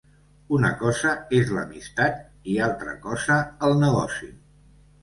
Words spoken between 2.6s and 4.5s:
altra cosa el negoci.